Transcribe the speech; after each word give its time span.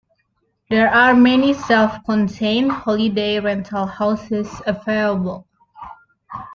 There 0.71 0.89
are 0.89 1.13
many 1.13 1.53
self-contained 1.53 2.71
holiday 2.71 3.39
rental 3.39 3.85
houses 3.85 4.49
available. 4.65 5.45